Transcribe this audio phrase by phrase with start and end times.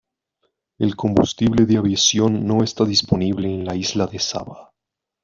[0.79, 4.73] El combustible de aviación no está disponible en la isla de Saba.